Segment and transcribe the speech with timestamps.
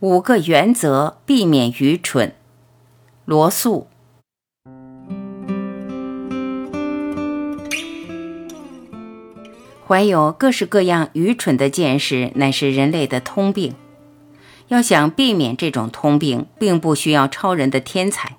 [0.00, 2.32] 五个原则避免愚蠢。
[3.24, 3.88] 罗素。
[9.84, 13.74] 怀有各式各样愚蠢的见识，乃是人类的通病。
[14.68, 18.36] 要想避免这种通病，并不需要超人的天才。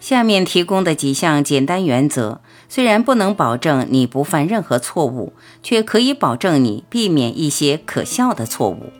[0.00, 8.90] 下面提供的几项简单原则，虽然不能保证你不犯任何错误，却可以保证你避免一些可笑的错误。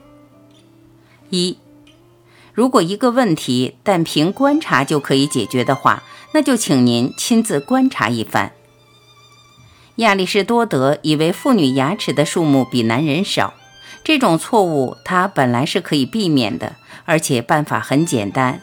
[1.30, 1.56] 一，
[2.54, 8.52] 如果一个问题但凭观察就可以解决的话，那就请您亲自观察一番。
[9.96, 13.54] 亚里士多德以为妇女牙齿的数目比男人少，
[14.02, 18.62] 这种错误他本来是可以避免的，而且办法很简单，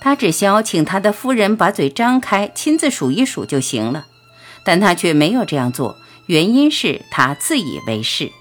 [0.00, 4.06] 他只需要请他的夫人把嘴张开，亲自数一数就行了。
[4.64, 8.32] 但他却没有这样做，原因是他自以为是，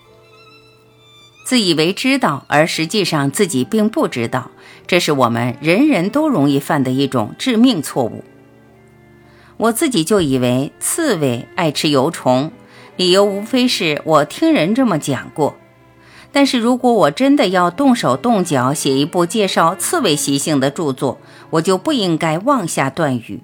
[1.43, 4.52] 自以为知道，而实际上自己并不知道，
[4.88, 8.23] 这是我们人人都容易犯的一种致命错误。
[9.58, 12.52] 我自己就以为刺猬爱吃油虫，
[12.95, 15.55] 理由无非是我听人这么讲过。
[16.31, 21.19] 但是如果我真的要动手动脚写一部介绍刺猬习性的著作，
[21.52, 23.41] 我就不应该妄下断语，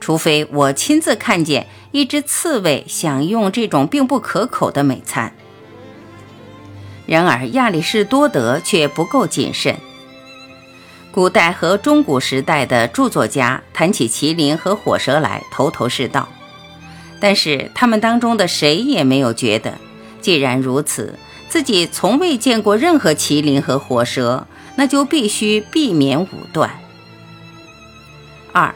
[0.00, 5.32] 除非我亲自看见一只刺猬享用这种并不可口的美餐。
[7.06, 9.76] 然而亚里士多德却不够谨慎。
[11.10, 16.28] 古代和中古时代的著作家谈起麒麟和火蛇来头头是道，
[17.20, 19.74] 但是他们当中的谁也没有觉得，
[20.22, 21.18] 既然如此，
[21.50, 26.70] 自己从未见过任何麒麟和火蛇，那就必须避免武断。
[28.52, 28.74] 二，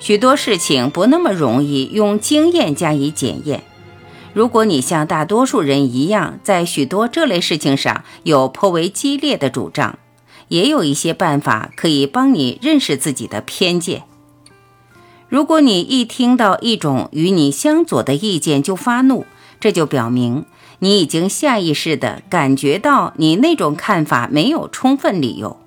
[0.00, 3.62] 许多事情不那么容易用经验加以检验。
[4.32, 9.98] 如果你像大多数人一样，在许多这类事情上有颇为激烈的主张。
[10.48, 14.04] 也有一些办法可以帮你认识自己的偏见。
[15.28, 19.26] 如果你一听到一种与你相左的意见就发怒，
[19.60, 20.46] 这就表明
[20.78, 25.58] 你已经下意识地感觉到你那种看法没有充分理由。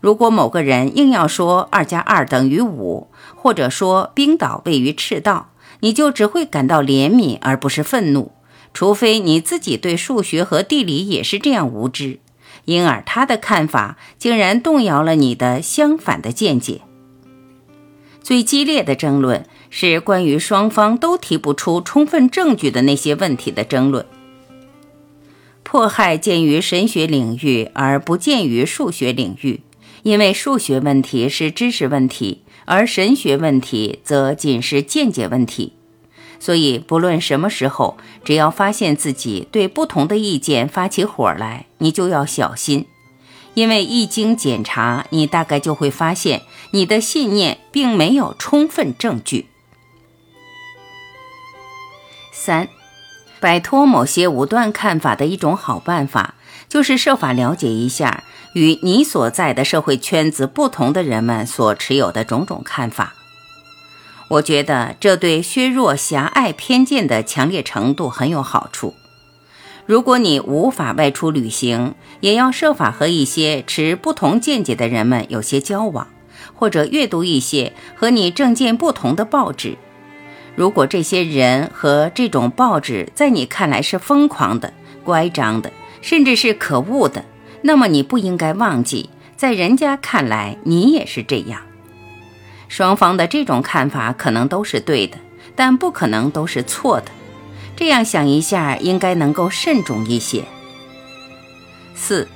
[0.00, 5.50] 如果某个人硬要说二加二等于五，或者说冰岛位于赤道，
[5.80, 8.32] 你就只会感到怜悯而不是愤怒，
[8.72, 12.20] 除非你自己对数学和地理也是这样无知。
[12.66, 16.80] 因而，他的看法竟然动摇了你的相反的见解。
[18.22, 24.06] 最激烈的争论是关于双方都提不出充分证据的那些问题的争论。
[25.62, 29.60] 迫害见于神学领域而不见于数学领域，
[30.02, 35.74] 因为数学问题是知识问题，而神学问题则仅是见解问题。
[36.40, 42.86] 所以，不论什么时候，只要发现自己对不同的意见发起火来，你就要小心，
[43.54, 46.42] 因为一经检查，你大概就会发现
[46.72, 49.46] 你的信念并没有充分证据。
[52.32, 52.68] 三，
[53.40, 56.33] 摆脱某些武断看法的一种好办法，
[56.68, 63.14] 就是设法了解一下与你所在的社会圈子不同的人们所持有的种种看法。
[64.28, 68.94] 我觉得这对削弱狭隘偏见的强烈程度很有好处。
[69.86, 76.08] 如果你无法外出旅行，也要设法和一些持不同见解的人们有些交往，
[76.54, 79.76] 或者阅读一些和你政见不同的报纸。
[80.56, 84.72] 如果这些人和这种报纸在你看来是疯狂的、
[85.04, 85.70] 乖张的，
[86.04, 87.24] 甚至是可恶的，
[87.62, 91.62] 那么你不应该忘记，在人家看来你也是这样。
[92.68, 95.16] 双方的这种看法可能都是对的，
[95.56, 97.06] 但不可能都是错的。
[97.74, 100.44] 这样想一下，应该能够慎重一些。
[101.94, 102.28] 四，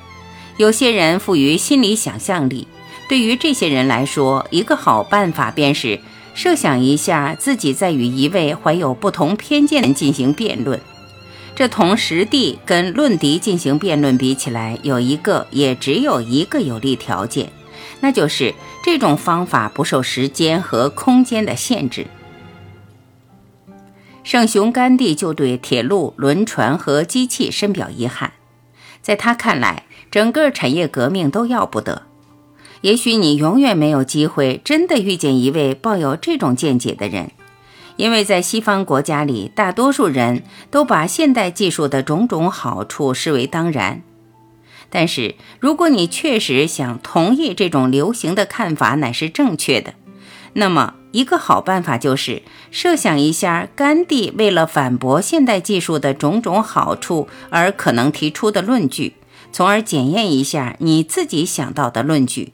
[0.57, 2.67] 有些人富于心理想象力，
[3.07, 6.01] 对于这些人来说，一个好办法便是
[6.33, 10.81] 设想一下自己在与一位怀有不同偏见的人进行辩论。
[11.59, 17.51] 这同实地跟论敌进行辩论比起来，有一个也只有一个有利条件，
[17.99, 18.55] 那就是。
[18.85, 22.07] 这种方法不受时间和空间的限制。
[24.23, 28.35] 圣雄甘地就对铁路、轮船和机器深表遗憾，
[29.03, 32.03] 在他看来，整个产业革命都要不得。
[32.83, 37.33] 也许你永远没有机会真的遇见一位抱有这种见解的人，
[37.99, 44.03] 因为在西方国家里，大多数人都把现代技术的种种好处视为当然。
[44.89, 49.95] 但是，如果你确实想同意这种流行的看法乃是正确的，
[50.55, 59.15] 那么一个好办法就是设想一下甘地为了反驳现代技术的种种好处而可能提出的论据，
[59.51, 62.53] 从而检验一下你自己想到的论据。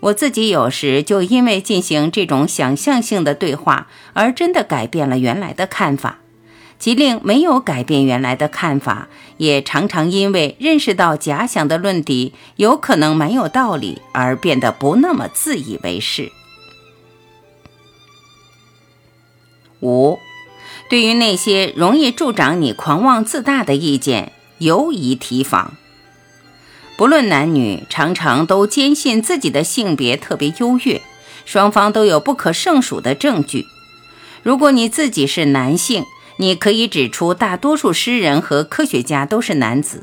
[0.00, 6.18] 我自己有时就因为进行这种想象性的对话，而真的改变了原来的看法；
[6.78, 9.08] 即令没有改变原来的看法，
[9.38, 16.30] 也常常因为认识到假想的论敌有可能蛮有道理，而变得不那么自以为是。
[19.80, 20.18] 五，
[20.88, 25.74] 对于那些容易助长你狂妄自大的意见，尤宜提防。
[26.96, 31.02] 不论男女，常常都坚信自己的性别特别优越，
[31.44, 33.66] 双方都有不可胜数的证据。
[34.42, 36.04] 如果你自己是男性，
[36.38, 39.98] 你可以指出大多数诗人和科学家都是男子；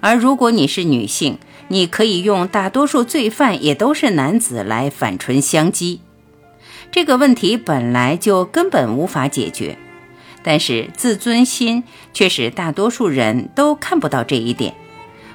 [0.00, 6.00] 而如果你是女性，你可以用大多数罪犯也都是男子来反唇相讥。
[6.90, 9.78] 这个问题本来就根本无法解决，
[10.42, 14.74] 但是自尊心却使大多数人都看不到这一点。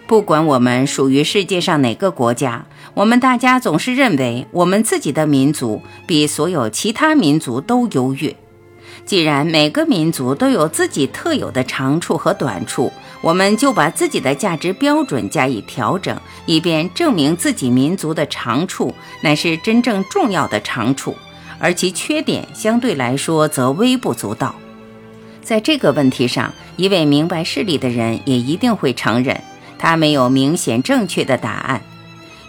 [0.07, 8.33] 不管我们属于世界上哪个国家，我们大家总是认为我们自己的民族比所有其他民族都优越。
[9.05, 21.13] 既然每个民族都有自己特有的长处和短处，我们就把自己的价值标准加以调整，以便证明自己民族的长处乃是真正重要的长处，
[21.59, 24.55] 而其缺点相对来说则微不足道。
[25.41, 29.41] 在这个问题上，一位明白事理的人也一定会承认。
[29.77, 31.81] 他没有明显正确的答案。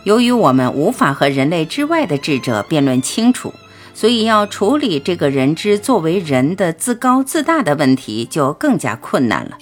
[0.04, 3.52] 由于我们无法和人类之外的智者辩论清楚，
[3.92, 9.58] 所以要处理这个人之作为人的自高自大的问题就更加困难了。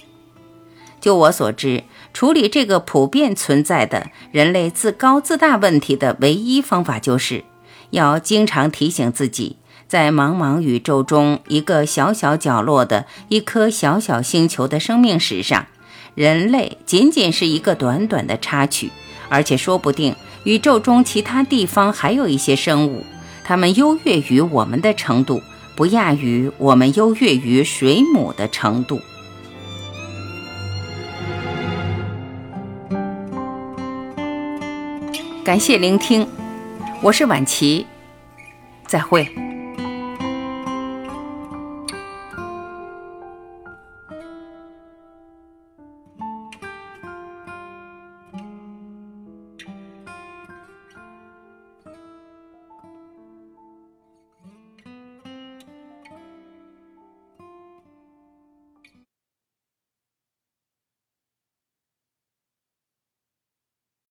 [1.01, 7.45] 就我所知，处理这个普遍存在的人类自高自大问题的唯一方法，就是
[7.91, 15.67] 要经常提醒自己，在茫茫宇宙中一个小小角落的一颗小小星球的生命史上。
[16.17, 18.91] 人类仅仅是一个短短的插曲，
[19.29, 23.05] 而且说不定宇宙中其他地方还有一些生物，
[23.45, 25.43] 它们优越于我们的程度，
[25.77, 28.99] 不亚于我们优越于水母的程度。
[35.45, 36.27] 感谢聆听，
[37.03, 37.87] 我是晚琪，
[38.87, 39.46] 再会。